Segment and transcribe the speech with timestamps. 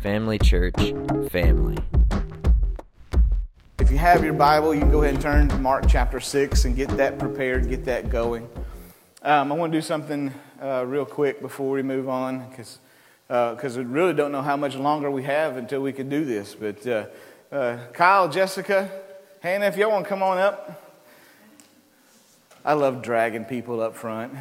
[0.00, 0.76] Family Church
[1.28, 1.76] family.
[3.80, 6.66] If you have your Bible, you can go ahead and turn to Mark chapter 6
[6.66, 8.48] and get that prepared, get that going.
[9.22, 12.78] Um, I want to do something uh, real quick before we move on because
[13.26, 16.24] because uh, we really don't know how much longer we have until we can do
[16.24, 16.54] this.
[16.54, 17.06] But uh,
[17.50, 18.88] uh Kyle, Jessica,
[19.40, 20.84] Hannah, if y'all want to come on up.
[22.64, 24.32] I love dragging people up front.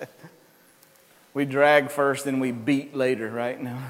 [1.34, 3.60] we drag first, then we beat later, right?
[3.60, 3.82] now.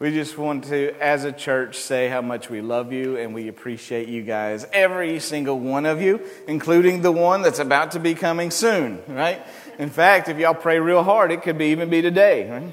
[0.00, 3.46] we just want to, as a church, say how much we love you and we
[3.46, 8.14] appreciate you guys, every single one of you, including the one that's about to be
[8.14, 9.46] coming soon, right?
[9.78, 12.72] In fact, if y'all pray real hard, it could be even be today,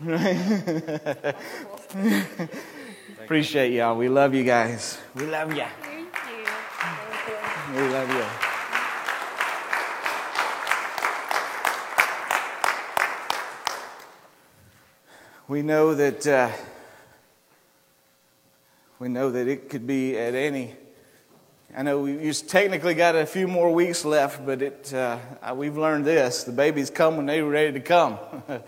[0.00, 1.34] right?
[3.28, 3.94] Appreciate y'all.
[3.94, 4.96] We love you guys.
[5.14, 5.62] We love you.
[5.82, 7.76] Thank you.
[7.76, 8.24] We love you.
[15.46, 16.50] We know that uh,
[18.98, 20.74] we know that it could be at any.
[21.76, 25.18] I know we technically got a few more weeks left, but it uh,
[25.54, 28.18] we've learned this: the babies come when they're ready to come.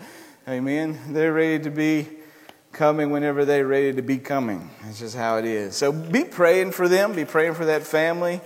[0.47, 0.99] Amen.
[1.07, 2.20] They're ready to be
[2.71, 4.69] coming whenever they're ready to be coming.
[4.83, 5.75] That's just how it is.
[5.75, 8.41] So be praying for them, be praying for that family.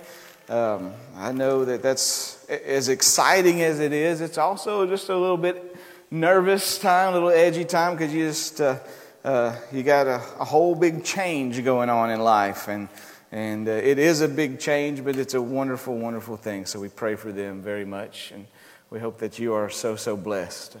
[0.48, 4.20] Um, I know that that's as exciting as it is.
[4.20, 5.76] It's also just a little bit
[6.10, 8.78] nervous time, a little edgy time because you just uh,
[9.24, 12.88] uh, you got a, a, whole big change going on in life, and
[13.32, 16.64] and uh, it is a big change, but it's a wonderful, wonderful thing.
[16.64, 18.46] So we pray for them very much, and
[18.88, 20.76] we hope that you are so so blessed.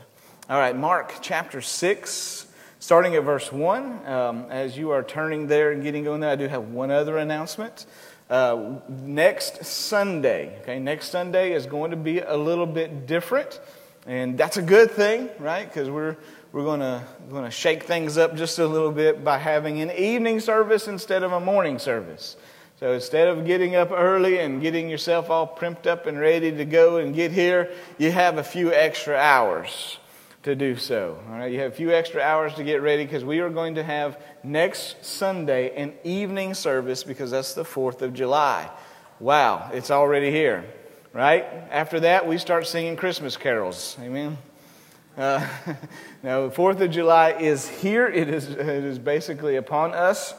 [0.48, 2.46] All right, Mark chapter six.
[2.78, 6.36] Starting at verse 1, um, as you are turning there and getting going there, I
[6.36, 7.86] do have one other announcement.
[8.28, 13.60] Uh, next Sunday, okay, next Sunday is going to be a little bit different,
[14.06, 15.66] and that's a good thing, right?
[15.66, 16.16] Because we're
[16.52, 19.90] we're going to going to shake things up just a little bit by having an
[19.92, 22.36] evening service instead of a morning service.
[22.78, 26.64] So instead of getting up early and getting yourself all primped up and ready to
[26.66, 29.98] go and get here, you have a few extra hours
[30.46, 31.18] to do so.
[31.28, 33.74] All right, you have a few extra hours to get ready because we are going
[33.74, 38.70] to have next Sunday an evening service because that's the 4th of July.
[39.18, 40.64] Wow, it's already here,
[41.12, 41.42] right?
[41.72, 43.96] After that, we start singing Christmas carols.
[44.00, 44.38] Amen.
[45.16, 45.44] Uh,
[46.22, 50.32] now, the 4th of July is here, it is, it is basically upon us.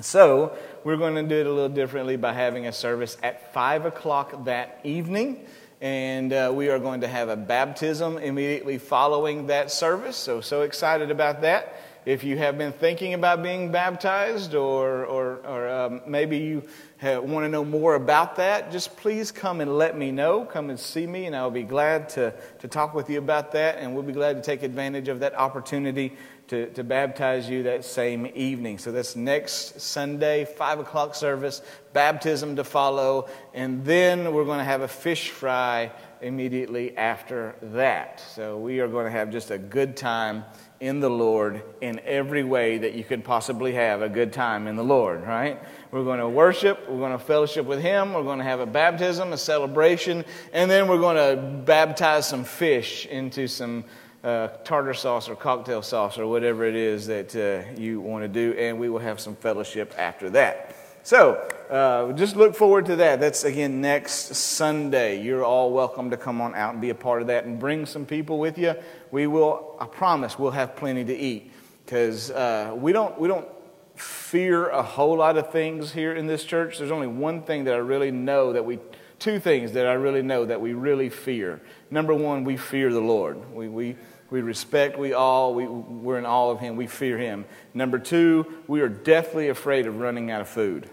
[0.00, 3.86] So, we're going to do it a little differently by having a service at 5
[3.86, 5.44] o'clock that evening
[5.84, 10.16] and uh, we are going to have a baptism immediately following that service.
[10.16, 11.76] So, so excited about that.
[12.06, 16.62] If you have been thinking about being baptized, or, or, or um, maybe you
[17.02, 20.46] want to know more about that, just please come and let me know.
[20.46, 23.76] Come and see me, and I'll be glad to, to talk with you about that,
[23.76, 26.16] and we'll be glad to take advantage of that opportunity
[26.48, 28.78] to, to baptize you that same evening.
[28.78, 31.62] So that's next Sunday, 5 o'clock service,
[31.92, 35.90] baptism to follow, and then we're going to have a fish fry
[36.20, 38.20] immediately after that.
[38.34, 40.44] So we are going to have just a good time
[40.80, 44.76] in the Lord in every way that you could possibly have a good time in
[44.76, 45.62] the Lord, right?
[45.90, 48.66] We're going to worship, we're going to fellowship with Him, we're going to have a
[48.66, 53.84] baptism, a celebration, and then we're going to baptize some fish into some
[54.24, 58.28] uh, tartar sauce or cocktail sauce or whatever it is that uh, you want to
[58.28, 60.74] do, and we will have some fellowship after that.
[61.02, 61.34] So,
[61.68, 63.20] uh, just look forward to that.
[63.20, 65.22] That's again next Sunday.
[65.22, 67.84] You're all welcome to come on out and be a part of that and bring
[67.84, 68.74] some people with you.
[69.10, 71.52] We will, I promise, we'll have plenty to eat
[71.84, 73.46] because uh, we, don't, we don't
[73.94, 76.78] fear a whole lot of things here in this church.
[76.78, 78.78] There's only one thing that I really know that we,
[79.18, 81.60] two things that I really know that we really fear.
[81.90, 83.54] Number one, we fear the Lord.
[83.54, 83.96] We, we,
[84.34, 87.44] we respect, we all, we, we're in awe of him, we fear him.
[87.72, 90.90] Number two, we are deathly afraid of running out of food.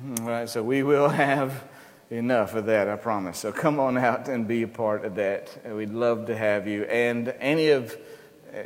[0.00, 1.64] Hmm, all right, so we will have
[2.08, 3.38] enough of that, I promise.
[3.38, 5.58] So come on out and be a part of that.
[5.66, 7.96] We'd love to have you and any of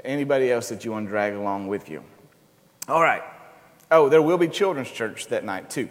[0.05, 2.05] anybody else that you want to drag along with you.
[2.87, 3.23] All right.
[3.91, 5.89] Oh, there will be children's church that night too.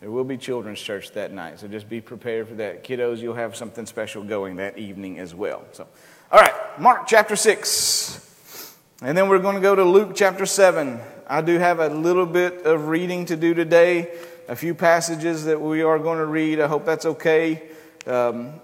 [0.00, 2.82] There will be children's church that night, so just be prepared for that.
[2.82, 5.64] Kiddos, you'll have something special going that evening as well.
[5.70, 5.86] So,
[6.32, 8.74] all right, Mark chapter 6.
[9.02, 10.98] And then we're going to go to Luke chapter 7.
[11.26, 14.10] I do have a little bit of reading to do today,
[14.48, 16.58] a few passages that we are going to read.
[16.58, 17.62] I hope that's okay.
[18.06, 18.54] Um,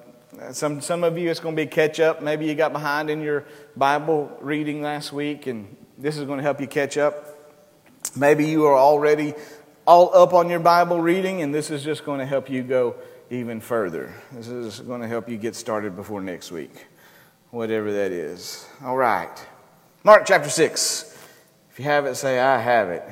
[0.52, 2.22] some, some of you, it's going to be catch up.
[2.22, 3.44] Maybe you got behind in your
[3.76, 7.36] Bible reading last week, and this is going to help you catch up.
[8.16, 9.34] Maybe you are already
[9.86, 12.94] all up on your Bible reading, and this is just going to help you go
[13.28, 14.14] even further.
[14.32, 16.86] This is going to help you get started before next week,
[17.50, 18.66] whatever that is.
[18.82, 19.30] All right.
[20.04, 21.16] Mark chapter 6.
[21.70, 23.04] If you have it, say, I have it.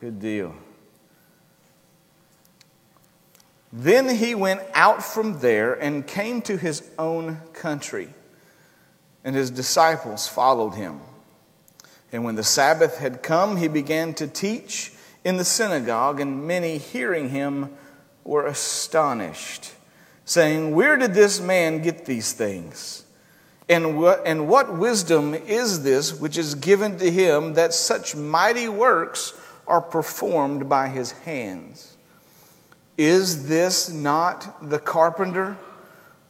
[0.00, 0.54] Good deal.
[3.72, 8.08] Then he went out from there and came to his own country,
[9.24, 11.00] and his disciples followed him.
[12.12, 14.92] And when the Sabbath had come, he began to teach
[15.24, 17.70] in the synagogue, and many hearing him
[18.24, 19.72] were astonished,
[20.32, 23.04] saying, Where did this man get these things?
[23.68, 28.68] And what, and what wisdom is this which is given to him that such mighty
[28.68, 29.34] works
[29.66, 31.96] are performed by his hands?
[32.98, 35.56] Is this not the carpenter,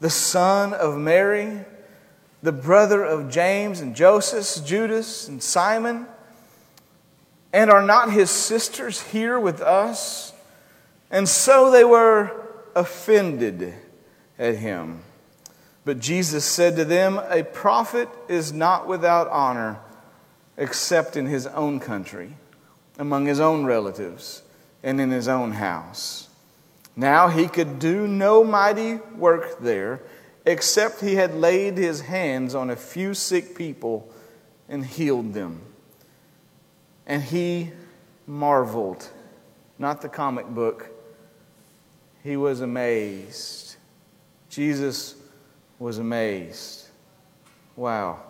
[0.01, 1.65] the son of Mary,
[2.43, 6.07] the brother of James and Joseph, Judas and Simon?
[7.53, 10.33] And are not his sisters here with us?
[11.11, 12.31] And so they were
[12.75, 13.75] offended
[14.43, 15.00] at him.
[15.85, 19.79] But Jesus said to them, A prophet is not without honor
[20.56, 22.35] except in his own country,
[22.99, 24.43] among his own relatives,
[24.83, 26.29] and in his own house.
[26.97, 30.00] Now he could do no mighty work there,
[30.44, 34.12] except he had laid his hands on a few sick people
[34.69, 35.62] and healed them.
[37.06, 37.71] And he
[38.27, 39.09] marveled,
[39.79, 40.89] not the comic book,
[42.23, 43.72] he was amazed.
[44.53, 45.15] Jesus
[45.79, 46.89] was amazed.
[47.75, 48.21] Wow.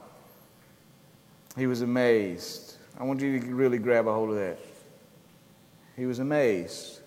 [1.56, 2.76] He was amazed.
[2.96, 4.56] I want you to really grab a hold of that.
[5.96, 7.00] He was amazed.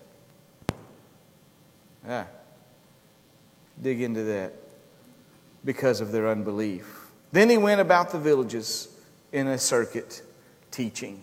[2.06, 2.26] Yeah.
[3.80, 4.52] Dig into that
[5.64, 7.08] because of their unbelief.
[7.32, 8.88] Then he went about the villages
[9.32, 10.20] in a circuit
[10.70, 11.22] teaching.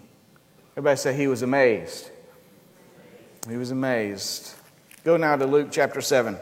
[0.71, 2.09] Everybody say he was amazed.
[3.47, 4.55] He was amazed.
[5.03, 6.39] Go now to Luke chapter 7.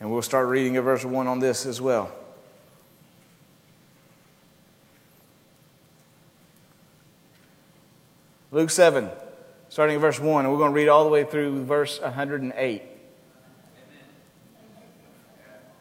[0.00, 2.10] And we'll start reading at verse 1 on this as well.
[8.50, 9.08] Luke 7,
[9.68, 12.82] starting at verse 1, and we're going to read all the way through verse 108.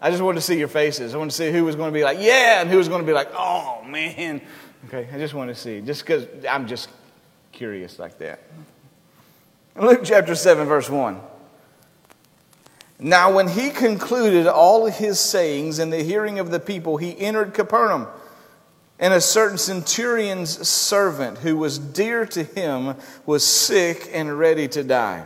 [0.01, 1.13] I just wanted to see your faces.
[1.13, 3.01] I wanted to see who was going to be like, yeah, and who was going
[3.01, 4.41] to be like, oh, man.
[4.87, 6.89] Okay, I just want to see, just because I'm just
[7.51, 8.39] curious like that.
[9.75, 11.19] Luke chapter 7, verse 1.
[12.99, 17.53] Now, when he concluded all his sayings in the hearing of the people, he entered
[17.53, 18.07] Capernaum.
[18.99, 24.83] And a certain centurion's servant, who was dear to him, was sick and ready to
[24.83, 25.25] die.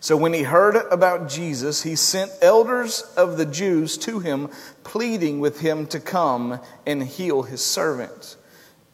[0.00, 4.50] So when he heard about Jesus, he sent elders of the Jews to him,
[4.82, 8.36] pleading with him to come and heal his servant.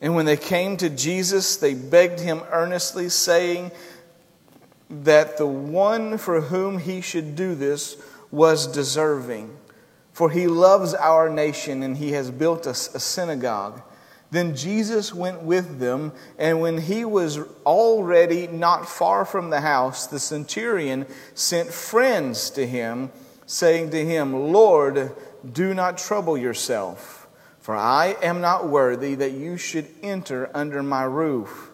[0.02, 3.70] And when they came to Jesus, they begged him earnestly, saying
[4.90, 7.96] that the one for whom he should do this
[8.30, 9.56] was deserving.
[10.12, 13.82] For he loves our nation and he has built us a synagogue.
[14.30, 20.06] Then Jesus went with them, and when he was already not far from the house,
[20.06, 23.10] the centurion sent friends to him,
[23.46, 25.12] saying to him, Lord,
[25.50, 27.26] do not trouble yourself,
[27.58, 31.67] for I am not worthy that you should enter under my roof.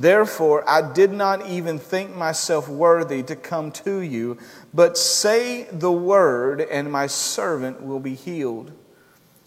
[0.00, 4.38] Therefore, I did not even think myself worthy to come to you,
[4.72, 8.70] but say the word, and my servant will be healed.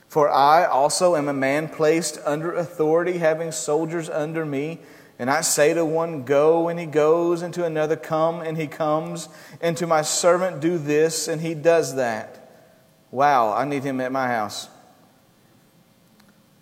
[0.10, 4.80] For I also am a man placed under authority, having soldiers under me.
[5.18, 8.68] And I say to one, Go, and he goes, and to another, Come, and he
[8.68, 9.30] comes,
[9.62, 12.52] and to my servant, Do this, and he does that.
[13.10, 14.68] Wow, I need him at my house.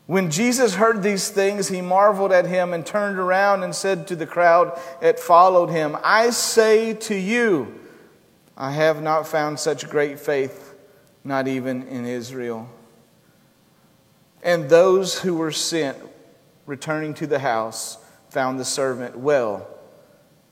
[0.09, 4.15] When Jesus heard these things, he marveled at him and turned around and said to
[4.15, 7.79] the crowd that followed him, I say to you,
[8.57, 10.73] I have not found such great faith,
[11.23, 12.67] not even in Israel.
[14.41, 15.99] And those who were sent,
[16.65, 17.99] returning to the house,
[18.31, 19.67] found the servant well,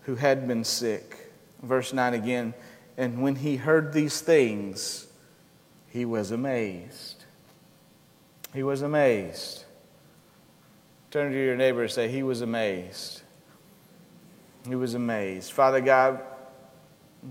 [0.02, 1.32] who had been sick.
[1.64, 2.54] Verse 9 again.
[2.96, 5.08] And when he heard these things,
[5.88, 7.17] he was amazed.
[8.58, 9.66] He was amazed.
[11.12, 13.22] Turn to your neighbor and say, He was amazed.
[14.68, 15.52] He was amazed.
[15.52, 16.24] Father God,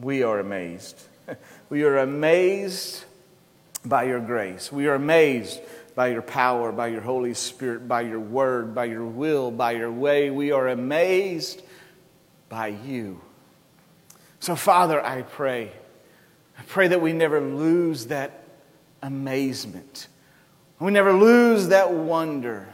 [0.00, 1.02] we are amazed.
[1.68, 3.04] We are amazed
[3.84, 4.70] by your grace.
[4.70, 5.58] We are amazed
[5.96, 9.90] by your power, by your Holy Spirit, by your word, by your will, by your
[9.90, 10.30] way.
[10.30, 11.60] We are amazed
[12.48, 13.20] by you.
[14.38, 15.72] So, Father, I pray.
[16.56, 18.44] I pray that we never lose that
[19.02, 20.06] amazement.
[20.78, 22.68] We never lose that wonder.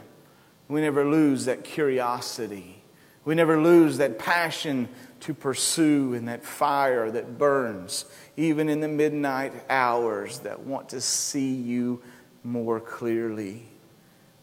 [0.67, 2.83] We never lose that curiosity.
[3.25, 4.89] We never lose that passion
[5.21, 8.05] to pursue and that fire that burns,
[8.35, 12.01] even in the midnight hours, that want to see you
[12.43, 13.63] more clearly,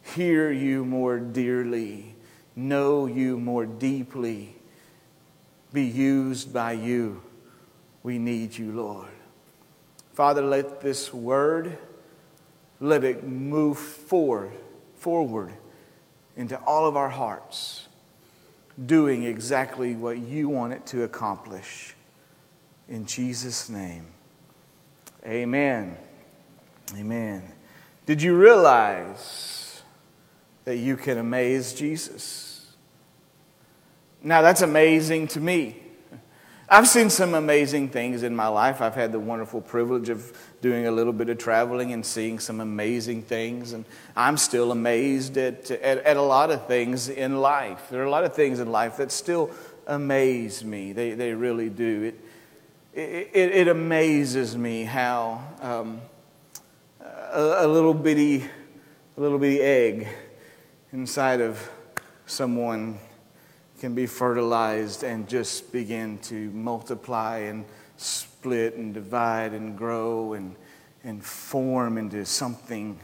[0.03, 2.15] hear you more dearly,
[2.57, 4.57] know you more deeply,
[5.73, 7.23] be used by you.
[8.03, 9.11] We need you, Lord.
[10.15, 11.77] Father, let this word,
[12.81, 14.53] let it move forward,
[14.97, 15.53] forward
[16.37, 17.87] into all of our hearts,
[18.87, 21.95] doing exactly what you want it to accomplish.
[22.89, 24.07] In Jesus' name,
[25.25, 25.97] amen.
[26.97, 27.53] Amen.
[28.07, 29.83] Did you realize
[30.65, 32.73] that you can amaze Jesus?
[34.23, 35.77] Now, that's amazing to me.
[36.73, 38.81] I've seen some amazing things in my life.
[38.81, 42.61] I've had the wonderful privilege of doing a little bit of traveling and seeing some
[42.61, 43.73] amazing things.
[43.73, 43.85] And
[44.15, 47.89] I'm still amazed at, at, at, a lot of things in life.
[47.91, 49.51] There are a lot of things in life that still
[49.89, 50.93] amaze me.
[50.93, 52.05] They, they really do.
[52.05, 52.21] It,
[52.95, 56.01] it, it amazes me how um,
[57.01, 58.45] a, a little bitty,
[59.17, 60.07] a little bitty egg
[60.93, 61.69] inside of
[62.27, 63.01] someone
[63.81, 67.65] can be fertilized and just begin to multiply and
[67.97, 70.55] split and divide and grow and,
[71.03, 72.99] and form into something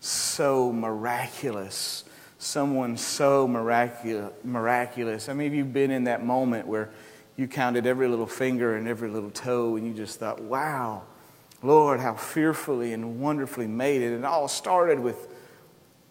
[0.00, 2.04] so miraculous.
[2.38, 5.28] Someone so miraculous, miraculous.
[5.28, 6.90] I mean, you've been in that moment where
[7.36, 11.02] you counted every little finger and every little toe and you just thought, wow,
[11.62, 14.06] Lord, how fearfully and wonderfully made it.
[14.06, 15.28] And it all started with,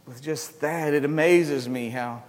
[0.07, 0.93] with just that.
[0.93, 2.23] It amazes me how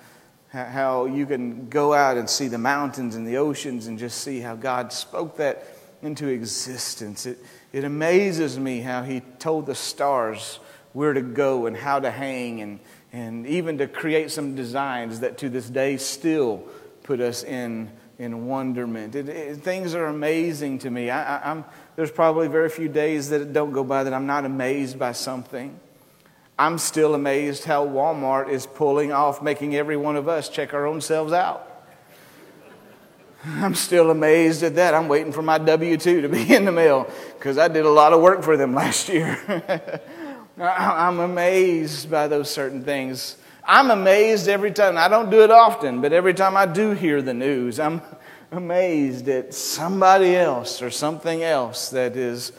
[0.65, 4.41] how you can go out and see the mountains and the oceans and just see
[4.41, 5.67] how God spoke that
[6.03, 7.27] into existence.
[7.27, 7.39] It,
[7.73, 10.59] it amazes me how He told the stars
[10.93, 12.81] where to go and how to hang, and,
[13.13, 16.65] and even to create some designs that to this day still
[17.03, 19.15] put us in, in wonderment.
[19.15, 21.11] It, it, things are amazing to me.
[21.11, 21.65] I, I,
[21.97, 25.79] there's probably very few days that don't go by that I'm not amazed by something.
[26.59, 30.87] I'm still amazed how Walmart is pulling off making every one of us check our
[30.87, 31.71] own selves out.
[33.45, 34.95] I'm still amazed at that.
[34.95, 37.91] I'm waiting for my W 2 to be in the mail because I did a
[37.91, 40.03] lot of work for them last year.
[40.59, 43.37] I'm amazed by those certain things.
[43.63, 44.97] I'm amazed every time.
[44.97, 48.01] I don't do it often, but every time I do hear the news, I'm
[48.51, 52.53] amazed at somebody else or something else that is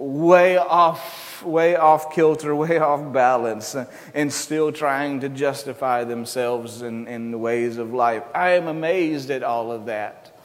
[0.00, 3.76] way off way off kilter, way off balance,
[4.14, 8.22] and still trying to justify themselves in, in the ways of life.
[8.34, 10.36] I am amazed at all of that.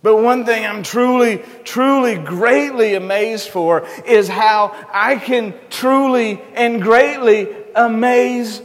[0.00, 6.80] But one thing I'm truly, truly, greatly amazed for is how I can truly and
[6.80, 8.62] greatly amaze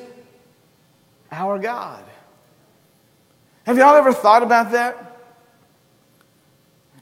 [1.32, 2.04] our God.
[3.66, 5.13] Have y'all ever thought about that?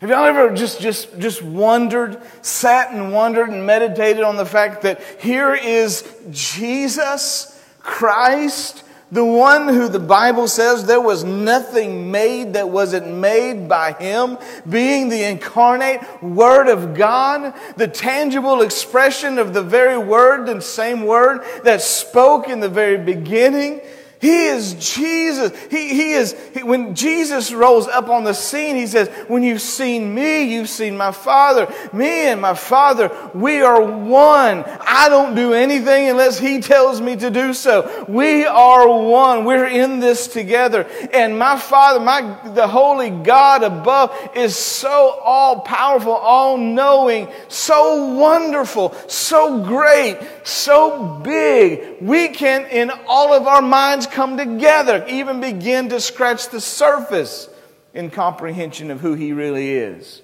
[0.02, 4.82] Have y'all ever just, just, just wondered, sat and wondered and meditated on the fact
[4.82, 12.54] that here is Jesus Christ, the one who the Bible says there was nothing made
[12.54, 19.54] that wasn't made by him, being the incarnate Word of God, the tangible expression of
[19.54, 23.82] the very Word and same Word that spoke in the very beginning.
[24.22, 25.52] He is Jesus.
[25.72, 29.62] He, he is, he, when Jesus rolls up on the scene, he says, When you've
[29.62, 31.74] seen me, you've seen my Father.
[31.92, 34.64] Me and my Father, we are one.
[34.80, 38.06] I don't do anything unless he tells me to do so.
[38.08, 39.44] We are one.
[39.44, 40.88] We're in this together.
[41.12, 48.14] And my Father, my, the Holy God above is so all powerful, all knowing, so
[48.14, 52.00] wonderful, so great, so big.
[52.02, 57.50] We can, in all of our minds, come together, even begin to scratch the surface
[57.94, 60.22] in comprehension of who He really is.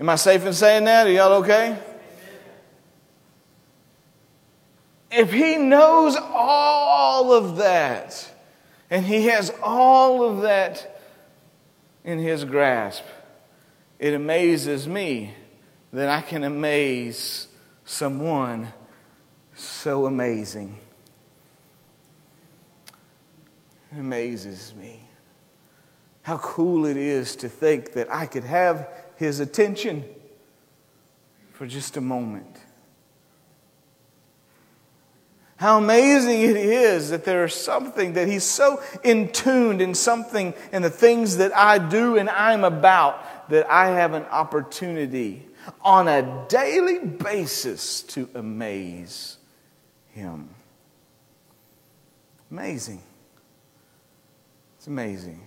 [0.00, 1.06] Am I safe in saying that?
[1.06, 1.78] Are y'all okay?
[5.10, 8.30] If He knows all of that,
[8.90, 11.00] and He has all of that
[12.04, 13.04] in His grasp,
[13.98, 15.34] it amazes me
[15.92, 17.46] that I can amaze
[17.84, 18.72] someone
[19.54, 20.78] so amazing.
[23.83, 25.00] It amazes me.
[26.22, 30.04] How cool it is to think that I could have his attention
[31.52, 32.56] for just a moment.
[35.56, 40.52] How amazing it is that there is something that he's so in tuned in something
[40.72, 45.46] in the things that I do and I'm about that I have an opportunity
[45.80, 49.38] on a daily basis to amaze
[50.10, 50.50] him.
[52.50, 53.02] Amazing.
[54.84, 55.40] It's amazing.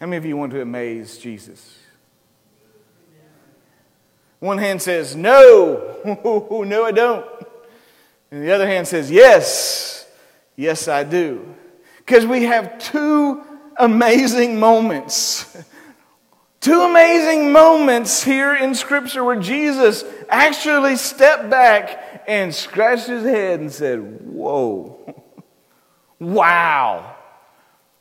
[0.00, 1.76] How many of you want to amaze Jesus?
[4.38, 5.98] One hand says, No,
[6.66, 7.26] no, I don't.
[8.30, 10.06] And the other hand says, Yes,
[10.56, 11.54] yes, I do.
[11.98, 13.44] Because we have two
[13.76, 15.62] amazing moments.
[16.60, 23.60] Two amazing moments here in Scripture where Jesus actually stepped back and scratched his head
[23.60, 24.97] and said, Whoa,
[26.18, 27.16] wow.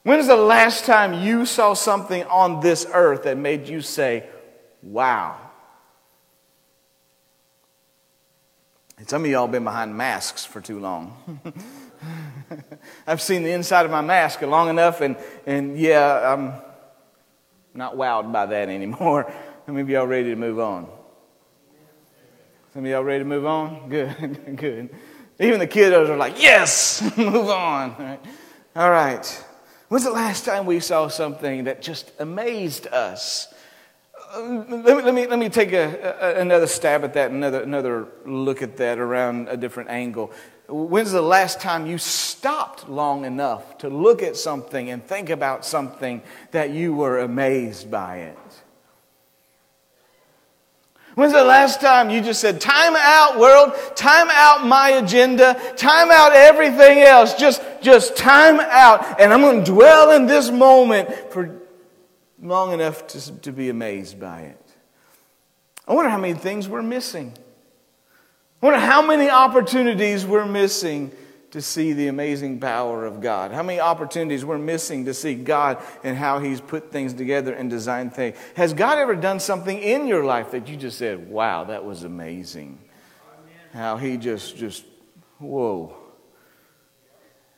[0.03, 4.27] When's the last time you saw something on this earth that made you say,
[4.81, 5.37] Wow?
[8.97, 11.39] And some of y'all been behind masks for too long.
[13.07, 16.53] I've seen the inside of my mask long enough, and, and yeah, I'm
[17.73, 19.31] not wowed by that anymore.
[19.67, 20.87] Many of y'all ready to move on?
[22.73, 23.89] Some of y'all ready to move on?
[23.89, 24.89] Good, good.
[25.39, 27.91] Even the kiddos are like, yes, move on.
[27.91, 28.19] All right.
[28.75, 29.43] All right.
[29.89, 33.53] When's the last time we saw something that just amazed us?
[34.35, 38.07] Let me, let me, let me take a, a, another stab at that, another, another
[38.25, 40.33] look at that around a different angle.
[40.67, 45.63] When's the last time you stopped long enough to look at something and think about
[45.63, 48.37] something that you were amazed by it?
[51.17, 56.11] When's the last time you just said, Time out, world, time out my agenda, time
[56.11, 61.09] out everything else, just, just time out, and I'm going to dwell in this moment
[61.31, 61.59] for
[62.39, 64.61] long enough to, to be amazed by it?
[65.87, 67.33] I wonder how many things we're missing.
[68.61, 71.11] I wonder how many opportunities we're missing
[71.51, 73.51] to see the amazing power of God.
[73.51, 77.69] How many opportunities we're missing to see God and how He's put things together and
[77.69, 78.37] designed things.
[78.55, 82.03] Has God ever done something in your life that you just said, wow, that was
[82.03, 82.79] amazing?
[83.71, 84.83] How He just, just,
[85.39, 85.95] whoa.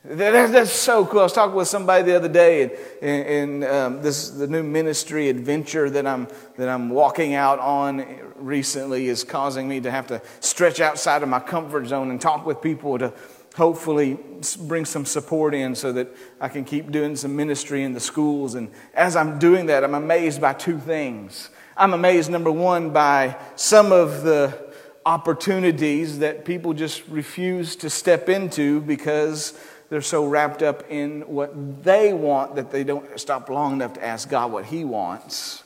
[0.04, 1.20] That, that's so cool.
[1.20, 2.72] I was talking with somebody the other day, and,
[3.02, 6.26] and, and um, this the new ministry adventure that I'm
[6.56, 11.28] that I'm walking out on recently is causing me to have to stretch outside of
[11.28, 13.12] my comfort zone and talk with people to
[13.56, 14.18] hopefully
[14.60, 16.08] bring some support in so that
[16.40, 18.54] I can keep doing some ministry in the schools.
[18.54, 21.50] And as I'm doing that, I'm amazed by two things.
[21.76, 24.70] I'm amazed, number one, by some of the
[25.06, 29.58] opportunities that people just refuse to step into because
[29.88, 34.04] they're so wrapped up in what they want that they don't stop long enough to
[34.04, 35.64] ask God what He wants.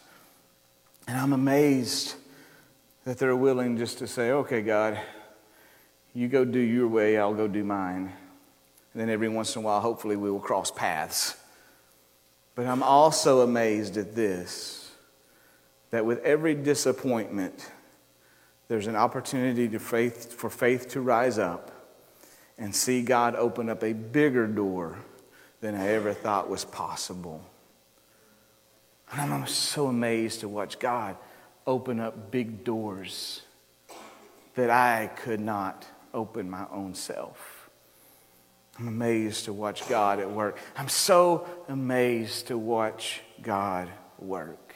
[1.06, 2.14] And I'm amazed
[3.04, 4.98] that they're willing just to say, okay, God,
[6.14, 8.12] you go do your way, I'll go do mine.
[8.92, 11.36] And then every once in a while, hopefully, we will cross paths.
[12.54, 14.92] But I'm also amazed at this
[15.90, 17.70] that with every disappointment,
[18.68, 21.70] there's an opportunity to faith, for faith to rise up
[22.58, 24.96] and see God open up a bigger door
[25.60, 27.42] than I ever thought was possible.
[29.12, 31.16] And I'm so amazed to watch God
[31.66, 33.42] open up big doors
[34.54, 37.68] that I could not open my own self.
[38.78, 40.58] I'm amazed to watch God at work.
[40.76, 44.74] I'm so amazed to watch God work.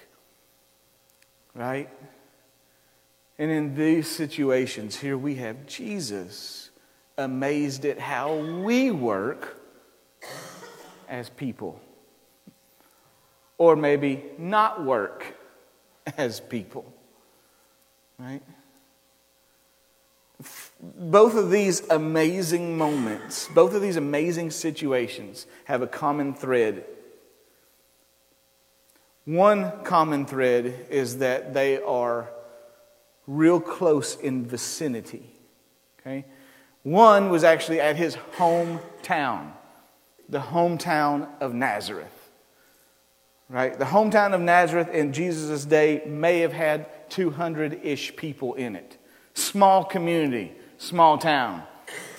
[1.54, 1.88] Right?
[3.38, 6.70] And in these situations, here we have Jesus
[7.16, 9.60] amazed at how we work
[11.08, 11.80] as people.
[13.56, 15.24] Or maybe not work
[16.16, 16.92] as people.
[18.18, 18.42] Right?
[20.80, 26.84] Both of these amazing moments, both of these amazing situations have a common thread.
[29.24, 32.30] One common thread is that they are
[33.26, 35.34] real close in vicinity.
[36.00, 36.24] Okay?
[36.82, 39.52] One was actually at his hometown,
[40.28, 42.30] the hometown of Nazareth.
[43.50, 43.78] Right?
[43.78, 48.96] The hometown of Nazareth in Jesus' day may have had 200 ish people in it.
[49.34, 51.62] Small community, small town.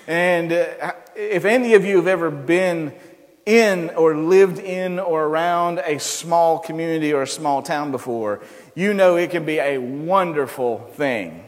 [0.08, 2.94] And uh, if any of you have ever been
[3.46, 8.42] in or lived in or around a small community or a small town before,
[8.76, 11.44] you know it can be a wonderful thing,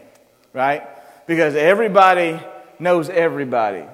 [0.53, 0.83] right?
[1.27, 2.39] Because everybody
[2.79, 3.85] knows everybody.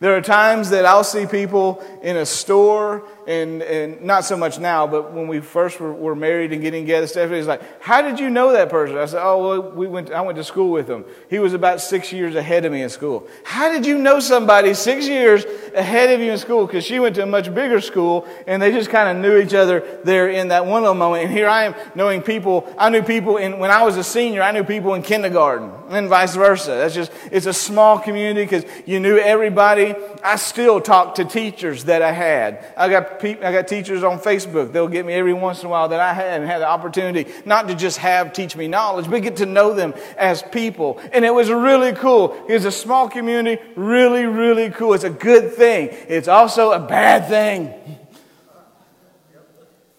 [0.00, 4.58] There are times that I'll see people in a store, and, and not so much
[4.58, 8.20] now, but when we first were, were married and getting together, Stephanie's like, How did
[8.20, 8.96] you know that person?
[8.96, 11.04] I said, Oh, well, we went, I went to school with him.
[11.28, 13.26] He was about six years ahead of me in school.
[13.44, 16.66] How did you know somebody six years ahead of you in school?
[16.66, 19.54] Because she went to a much bigger school, and they just kind of knew each
[19.54, 21.24] other there in that one little moment.
[21.24, 22.72] And here I am knowing people.
[22.78, 26.08] I knew people in, when I was a senior, I knew people in kindergarten, and
[26.08, 26.70] vice versa.
[26.70, 29.94] That's just, it's a small community because you knew everybody.
[30.22, 32.72] I still talk to teachers that I had.
[32.76, 34.72] I got, pe- I got teachers on Facebook.
[34.72, 37.68] They'll get me every once in a while that I hadn't had the opportunity not
[37.68, 41.00] to just have teach me knowledge, but get to know them as people.
[41.12, 42.32] And it was really cool.
[42.48, 44.94] It was a small community, really, really cool.
[44.94, 45.88] It's a good thing.
[46.08, 47.74] It's also a bad thing.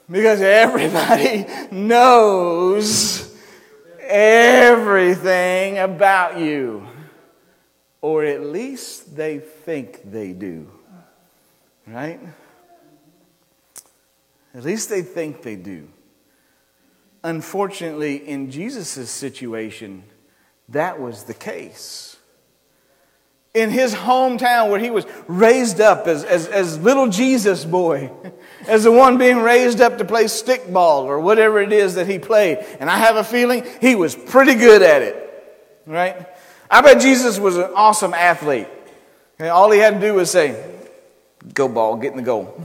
[0.09, 3.35] Because everybody knows
[4.01, 6.87] everything about you.
[8.01, 10.71] Or at least they think they do.
[11.85, 12.19] Right?
[14.57, 15.87] At least they think they do.
[17.23, 20.03] Unfortunately, in Jesus' situation,
[20.69, 22.17] that was the case.
[23.53, 28.09] In his hometown, where he was raised up as, as, as little Jesus boy,
[28.67, 32.17] as the one being raised up to play stickball or whatever it is that he
[32.17, 32.57] played.
[32.79, 35.53] And I have a feeling he was pretty good at it,
[35.85, 36.27] right?
[36.69, 38.67] I bet Jesus was an awesome athlete.
[39.37, 40.73] And all he had to do was say,
[41.53, 42.59] Go ball, get in the goal.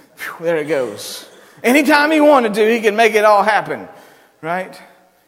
[0.40, 1.26] there it goes.
[1.62, 3.88] Anytime he wanted to, he could make it all happen,
[4.40, 4.80] right?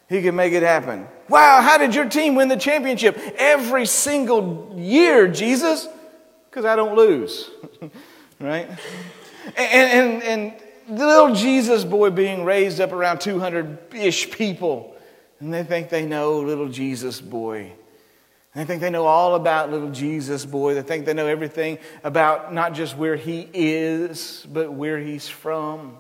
[0.09, 1.07] He could make it happen.
[1.29, 5.87] Wow, how did your team win the championship every single year, Jesus?
[6.49, 7.49] Because I don't lose,
[8.41, 8.69] right?
[9.57, 14.97] And, and, and little Jesus boy being raised up around 200 ish people,
[15.39, 17.73] and they think they know little Jesus boy.
[18.55, 20.75] They think they know all about little Jesus boy.
[20.75, 26.00] They think they know everything about not just where he is, but where he's from.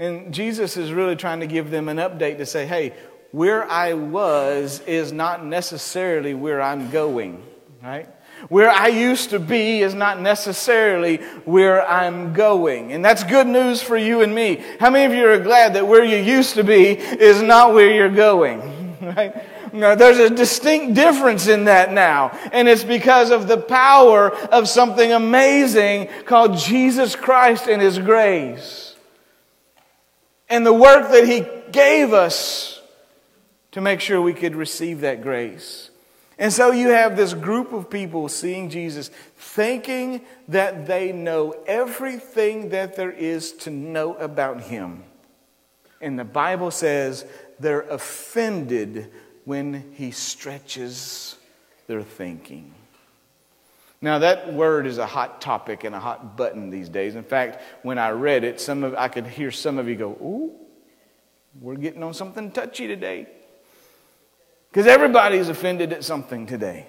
[0.00, 2.94] And Jesus is really trying to give them an update to say, hey,
[3.32, 7.44] where I was is not necessarily where I'm going,
[7.82, 8.08] right?
[8.48, 12.92] Where I used to be is not necessarily where I'm going.
[12.92, 14.64] And that's good news for you and me.
[14.80, 17.92] How many of you are glad that where you used to be is not where
[17.92, 19.36] you're going, right?
[19.70, 22.30] There's a distinct difference in that now.
[22.52, 28.89] And it's because of the power of something amazing called Jesus Christ and His grace.
[30.50, 32.82] And the work that He gave us
[33.72, 35.90] to make sure we could receive that grace.
[36.38, 42.70] And so you have this group of people seeing Jesus, thinking that they know everything
[42.70, 45.04] that there is to know about Him.
[46.00, 47.24] And the Bible says
[47.58, 49.10] they're offended
[49.44, 51.36] when he stretches
[51.86, 52.72] their thinking.
[54.02, 57.16] Now that word is a hot topic and a hot button these days.
[57.16, 60.10] In fact, when I read it, some of I could hear some of you go,
[60.10, 60.52] "Ooh,
[61.60, 63.26] we're getting on something touchy today."
[64.70, 66.86] Because everybody's offended at something today.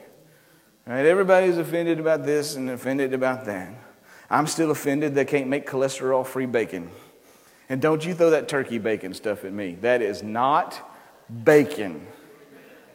[0.86, 1.06] Right?
[1.06, 3.74] Everybody's offended about this and offended about that.
[4.30, 6.92] I'm still offended they can't make cholesterol free bacon.
[7.68, 9.76] And don't you throw that turkey bacon stuff at me.
[9.82, 10.80] That is not
[11.44, 12.08] bacon.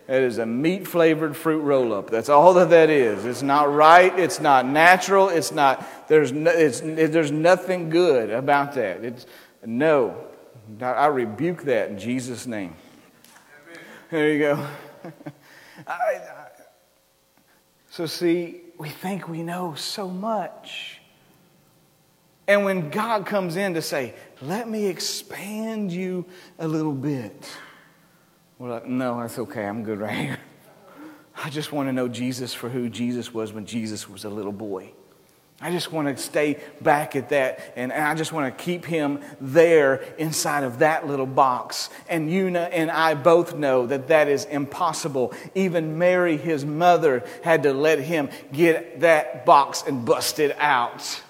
[0.08, 2.10] It is a meat flavored fruit roll up.
[2.10, 3.24] That's all that that is.
[3.24, 4.16] It's not right.
[4.16, 5.28] It's not natural.
[5.28, 9.04] It's not, there's, no, it's, there's nothing good about that.
[9.04, 9.26] It's,
[9.64, 10.16] no.
[10.80, 12.76] I rebuke that in Jesus' name.
[14.10, 14.66] There you go.
[15.86, 16.46] I, I,
[17.90, 21.00] so, see, we think we know so much.
[22.46, 26.26] And when God comes in to say, let me expand you
[26.60, 27.50] a little bit
[28.58, 29.64] we're like, no, that's okay.
[29.64, 30.38] I'm good right here.
[31.36, 34.52] I just want to know Jesus for who Jesus was when Jesus was a little
[34.52, 34.92] boy.
[35.58, 39.20] I just want to stay back at that, and, I just want to keep him
[39.40, 41.88] there inside of that little box.
[42.10, 45.32] And you know, and I both know that that is impossible.
[45.54, 51.22] Even Mary, his mother, had to let him get that box and bust it out.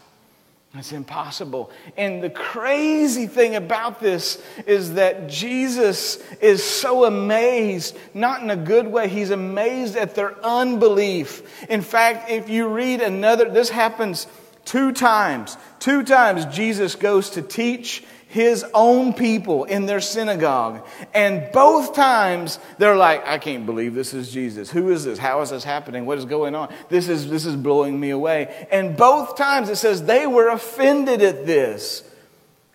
[0.78, 1.70] It's impossible.
[1.96, 8.56] And the crazy thing about this is that Jesus is so amazed, not in a
[8.56, 11.64] good way, he's amazed at their unbelief.
[11.70, 14.26] In fact, if you read another, this happens
[14.64, 15.56] two times.
[15.78, 18.04] Two times Jesus goes to teach
[18.36, 20.86] his own people in their synagogue.
[21.14, 24.70] And both times they're like, I can't believe this is Jesus.
[24.70, 25.18] Who is this?
[25.18, 26.04] How is this happening?
[26.04, 26.70] What is going on?
[26.90, 28.68] This is, this is blowing me away.
[28.70, 32.04] And both times it says they were offended at this.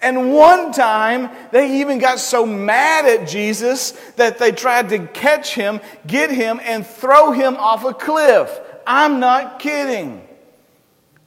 [0.01, 5.53] And one time they even got so mad at Jesus that they tried to catch
[5.53, 8.49] him, get him, and throw him off a cliff.
[8.87, 10.27] I'm not kidding.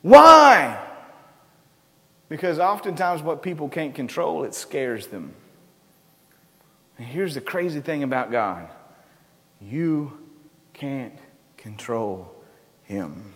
[0.02, 0.83] Why?
[2.34, 5.34] Because oftentimes what people can't control, it scares them.
[6.98, 8.68] And here's the crazy thing about God
[9.60, 10.18] you
[10.72, 11.16] can't
[11.56, 12.34] control
[12.82, 13.34] Him.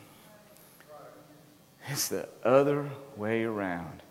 [1.87, 4.03] It's the other way around.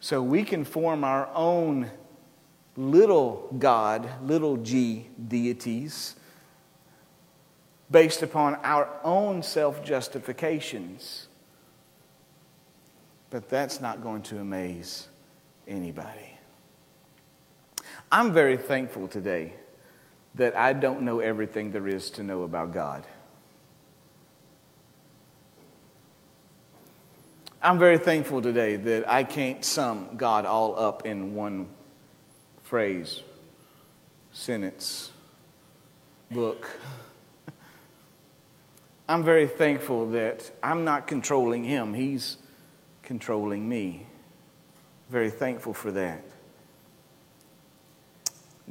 [0.00, 1.90] So we can form our own
[2.76, 6.14] little God, little g deities,
[7.90, 11.25] based upon our own self justifications.
[13.30, 15.08] But that's not going to amaze
[15.66, 16.38] anybody.
[18.10, 19.54] I'm very thankful today
[20.36, 23.04] that I don't know everything there is to know about God.
[27.62, 31.66] I'm very thankful today that I can't sum God all up in one
[32.62, 33.22] phrase,
[34.30, 35.10] sentence,
[36.30, 36.78] book.
[39.08, 42.36] I'm very thankful that I'm not controlling Him, He's
[43.06, 44.06] controlling me.
[45.08, 46.22] Very thankful for that.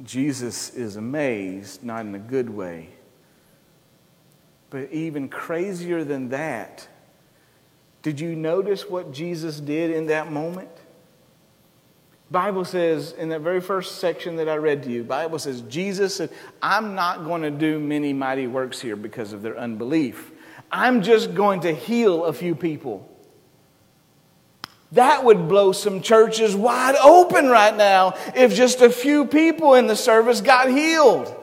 [0.03, 2.89] Jesus is amazed, not in a good way.
[4.69, 6.87] But even crazier than that,
[8.01, 10.69] did you notice what Jesus did in that moment?
[12.29, 16.15] Bible says in that very first section that I read to you, Bible says Jesus
[16.15, 20.31] said, "I'm not going to do many mighty works here because of their unbelief.
[20.71, 23.14] I'm just going to heal a few people."
[24.91, 29.87] That would blow some churches wide open right now if just a few people in
[29.87, 31.33] the service got healed.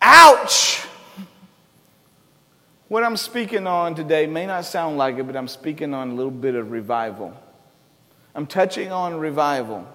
[0.00, 0.84] Ouch!
[2.88, 6.14] What I'm speaking on today may not sound like it, but I'm speaking on a
[6.14, 7.36] little bit of revival.
[8.34, 9.86] I'm touching on revival.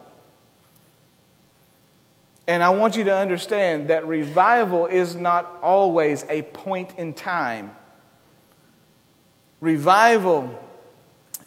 [2.46, 7.74] And I want you to understand that revival is not always a point in time.
[9.62, 10.60] Revival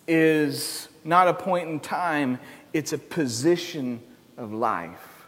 [0.07, 2.39] is not a point in time,
[2.73, 4.03] it's a position
[4.37, 5.27] of life.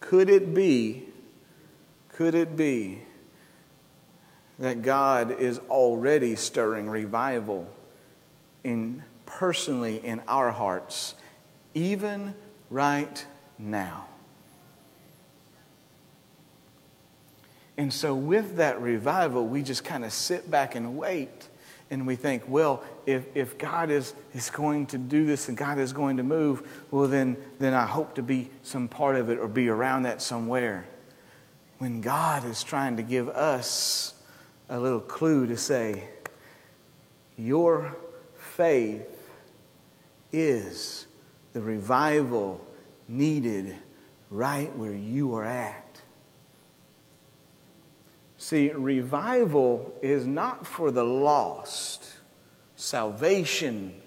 [0.00, 1.04] Could it be,
[2.08, 3.02] could it be
[4.58, 7.68] that God is already stirring revival
[8.64, 11.14] in personally in our hearts,
[11.74, 12.34] even
[12.70, 13.26] right
[13.58, 14.06] now?
[17.76, 21.48] And so, with that revival, we just kind of sit back and wait
[21.90, 25.78] and we think, well, if, if God is, is going to do this and God
[25.78, 29.38] is going to move, well, then, then I hope to be some part of it
[29.38, 30.86] or be around that somewhere.
[31.78, 34.14] When God is trying to give us
[34.68, 36.08] a little clue to say,
[37.38, 37.96] your
[38.34, 39.06] faith
[40.32, 41.06] is
[41.52, 42.66] the revival
[43.08, 43.76] needed
[44.30, 45.85] right where you are at.
[48.46, 52.06] See, revival is not for the lost.
[52.76, 54.00] Salvation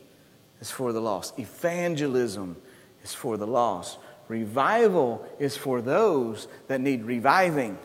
[0.62, 1.38] is for the lost.
[1.38, 2.56] Evangelism
[3.04, 4.00] is for the lost.
[4.30, 7.78] Revival is for those that need reviving.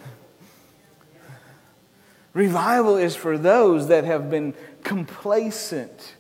[2.34, 6.14] Revival is for those that have been complacent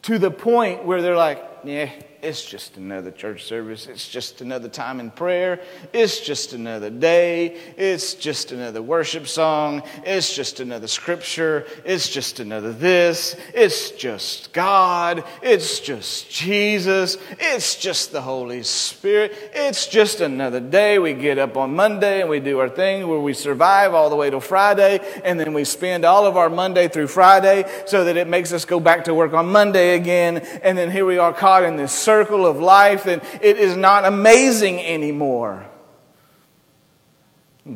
[0.00, 3.86] to the point where they're like, yeah, it's just another church service.
[3.86, 5.60] It's just another time in prayer.
[5.92, 7.56] It's just another day.
[7.76, 9.82] It's just another worship song.
[10.04, 11.66] It's just another scripture.
[11.84, 13.36] It's just another this.
[13.54, 15.22] It's just God.
[15.42, 17.18] It's just Jesus.
[17.38, 19.32] It's just the Holy Spirit.
[19.54, 20.98] It's just another day.
[20.98, 24.16] We get up on Monday and we do our thing where we survive all the
[24.16, 25.00] way till Friday.
[25.22, 28.64] And then we spend all of our Monday through Friday so that it makes us
[28.64, 30.38] go back to work on Monday again.
[30.62, 34.04] And then here we are caught in this circle of life, and it is not
[34.04, 35.66] amazing anymore.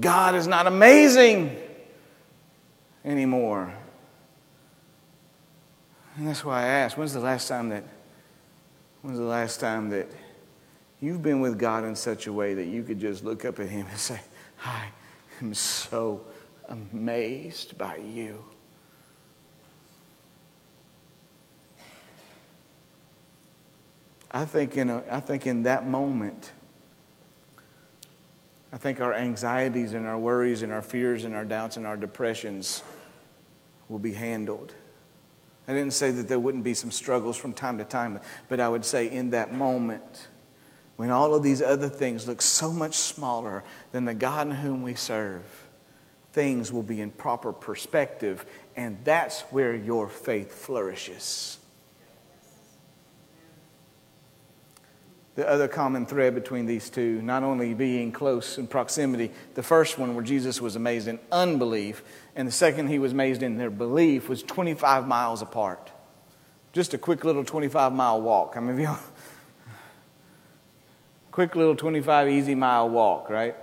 [0.01, 1.57] God is not amazing
[3.05, 3.73] anymore.
[6.17, 7.85] And that's why I asked, when's the last time that
[9.03, 10.09] when's the last time that
[11.01, 13.69] you've been with God in such a way that you could just look up at
[13.69, 14.21] him and say,
[14.65, 14.87] I
[15.41, 16.25] am so
[16.69, 18.45] amazed by you.
[24.33, 26.53] I think in, a, I think in that moment,
[28.73, 31.97] I think our anxieties and our worries and our fears and our doubts and our
[31.97, 32.83] depressions
[33.89, 34.75] will be handled.
[35.69, 38.19] I didn't say that there wouldn't be some struggles from time to time,
[38.49, 40.29] but I would say in that moment,
[40.97, 44.83] when all of these other things look so much smaller than the God in whom
[44.83, 45.43] we serve,
[46.33, 51.59] things will be in proper perspective, and that's where your faith flourishes.
[55.35, 59.99] The other common thread between these two, not only being close in proximity, the first
[59.99, 62.03] one where Jesus was amazed in unbelief,
[62.37, 65.91] and the second he was amazed in their belief was 25 miles apart.
[66.73, 68.55] Just a quick little 25 mile walk.
[68.57, 68.97] I mean, you
[71.31, 73.57] quick little 25 easy mile walk, right?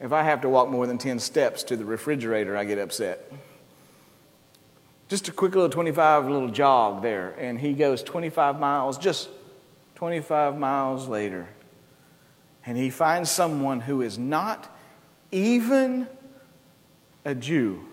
[0.00, 3.30] If I have to walk more than 10 steps to the refrigerator, I get upset.
[5.08, 9.28] Just a quick little 25 little jog there, and he goes 25 miles, just
[9.94, 11.48] 25 miles later,
[12.66, 14.74] and he finds someone who is not
[15.30, 16.06] even
[17.24, 17.84] a Jew,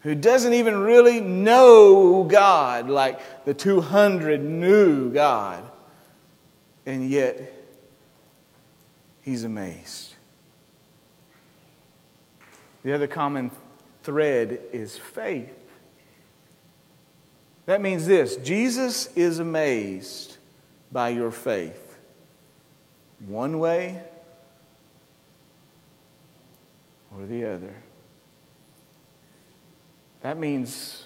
[0.00, 5.62] who doesn't even really know God like the 200 knew God,
[6.86, 7.52] and yet
[9.20, 10.14] he's amazed.
[12.82, 13.52] The other common
[14.02, 15.61] thread is faith.
[17.66, 20.36] That means this Jesus is amazed
[20.90, 21.98] by your faith.
[23.26, 24.02] One way
[27.16, 27.74] or the other.
[30.22, 31.04] That means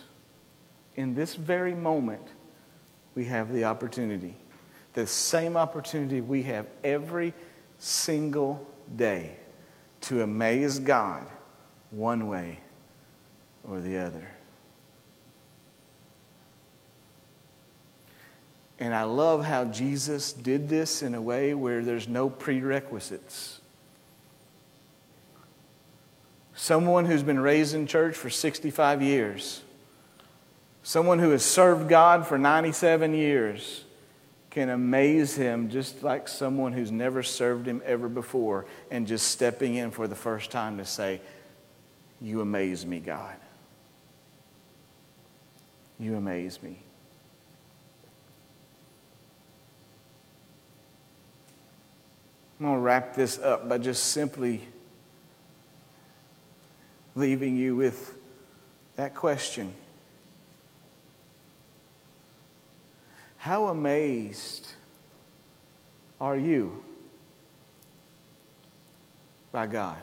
[0.95, 2.27] in this very moment,
[3.15, 4.35] we have the opportunity,
[4.93, 7.35] the same opportunity we have every
[7.79, 9.37] single day
[10.03, 11.27] to amaze God
[11.91, 12.61] one way
[13.69, 14.36] or the other.
[18.79, 23.61] And I love how Jesus did this in a way where there's no prerequisites.
[26.55, 29.63] Someone who's been raised in church for 65 years,
[30.83, 33.85] someone who has served God for 97 years,
[34.57, 39.75] can amaze him just like someone who's never served him ever before and just stepping
[39.75, 41.21] in for the first time to say,
[42.23, 43.37] You amaze me, God.
[45.99, 46.83] You amaze me.
[52.59, 54.63] I'm going to wrap this up by just simply
[57.15, 58.17] leaving you with
[58.97, 59.75] that question
[63.47, 64.67] How amazed
[66.21, 66.83] are you
[69.53, 69.99] by God?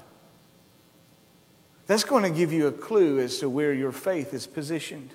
[1.88, 5.10] That's going to give you a clue as to where your faith is positioned.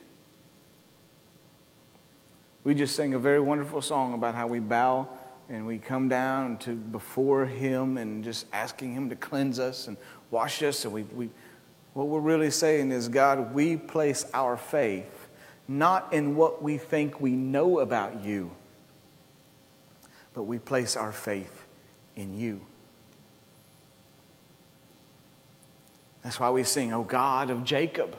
[2.64, 5.08] We just sang a very wonderful song about how we bow
[5.48, 9.96] and we come down to before Him and just asking Him to cleanse us and
[10.30, 10.84] wash us.
[10.84, 11.30] And we, we,
[11.94, 15.28] what we're really saying is, God, we place our faith
[15.68, 18.50] not in what we think we know about you,
[20.32, 21.66] but we place our faith
[22.16, 22.60] in you.
[26.22, 28.16] That's why we sing, O God of Jacob.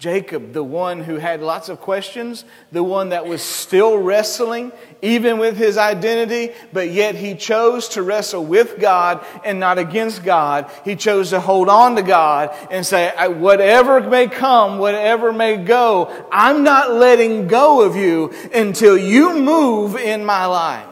[0.00, 5.38] Jacob, the one who had lots of questions, the one that was still wrestling, even
[5.38, 10.70] with his identity, but yet he chose to wrestle with God and not against God.
[10.86, 16.10] He chose to hold on to God and say, whatever may come, whatever may go,
[16.32, 20.89] I'm not letting go of you until you move in my life.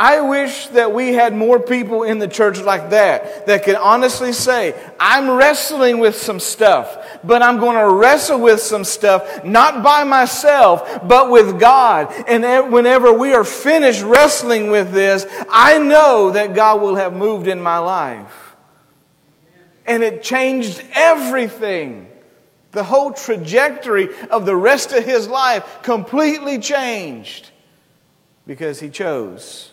[0.00, 4.32] I wish that we had more people in the church like that, that could honestly
[4.32, 9.82] say, I'm wrestling with some stuff, but I'm going to wrestle with some stuff, not
[9.82, 12.14] by myself, but with God.
[12.28, 17.48] And whenever we are finished wrestling with this, I know that God will have moved
[17.48, 18.54] in my life.
[19.84, 22.08] And it changed everything.
[22.70, 27.50] The whole trajectory of the rest of his life completely changed
[28.46, 29.72] because he chose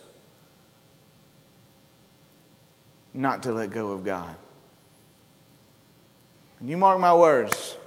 [3.15, 4.35] not to let go of God.
[6.59, 7.77] And you mark my words,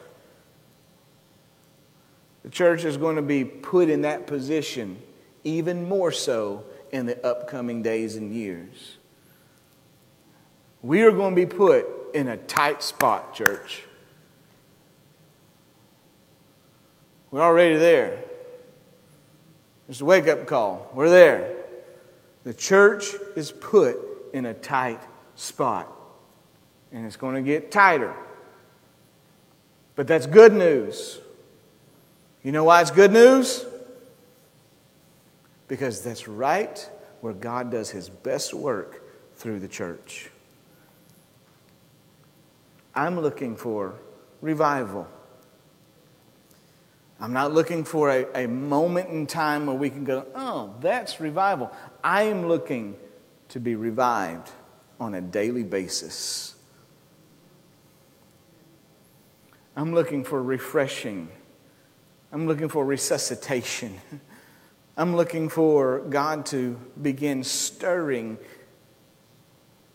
[2.42, 4.98] the church is going to be put in that position
[5.44, 8.96] even more so in the upcoming days and years.
[10.82, 13.82] We are going to be put in a tight spot, church.
[17.31, 18.18] We're already there.
[19.88, 20.90] It's a wake up call.
[20.94, 21.54] We're there.
[22.44, 23.98] The church is put
[24.33, 25.00] in a tight
[25.38, 25.90] spot.
[26.92, 28.14] And it's going to get tighter.
[29.94, 31.18] But that's good news.
[32.42, 33.64] You know why it's good news?
[35.68, 36.88] Because that's right
[37.20, 39.02] where God does his best work
[39.36, 40.30] through the church.
[42.94, 43.94] I'm looking for
[44.40, 45.06] revival.
[47.20, 51.20] I'm not looking for a, a moment in time where we can go, oh, that's
[51.20, 51.70] revival.
[52.02, 52.96] I am looking
[53.50, 54.50] to be revived
[55.01, 56.55] on a daily basis.
[59.77, 61.29] I'm looking for refreshing
[62.31, 64.01] I'm looking for resuscitation.
[64.96, 68.37] I'm looking for God to begin stirring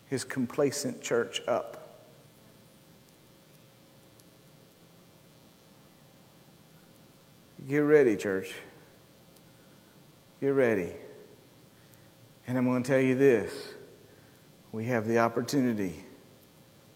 [0.08, 1.80] his complacent church up.
[7.68, 8.54] Get ready, church.
[10.42, 10.92] Get ready.
[12.48, 13.54] And I'm going to tell you this
[14.74, 16.04] we have the opportunity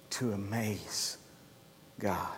[0.09, 1.17] to amaze
[1.99, 2.33] God.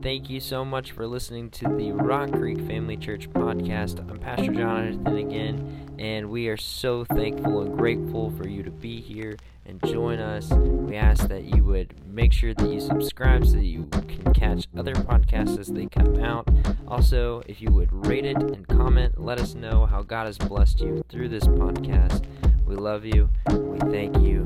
[0.00, 3.98] Thank you so much for listening to the Rock Creek Family Church podcast.
[4.10, 9.02] I'm Pastor Jonathan again, and we are so thankful and grateful for you to be
[9.02, 9.36] here
[9.66, 10.50] and join us.
[10.50, 14.66] We ask that you would make sure that you subscribe so that you can catch
[14.78, 16.48] other podcasts as they come out.
[16.88, 20.80] Also, if you would rate it and comment, let us know how God has blessed
[20.80, 22.24] you through this podcast.
[22.66, 23.30] We love you.
[23.48, 24.44] We thank you.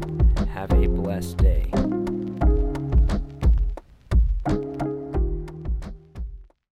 [0.53, 1.71] Have a blessed day.